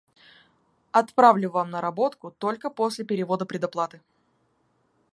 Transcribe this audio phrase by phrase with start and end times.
[0.91, 4.01] Отправлю вам наработку только после перевода предоплаты.